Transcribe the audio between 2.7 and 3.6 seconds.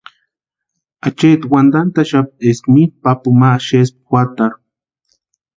mitʼu papuni ma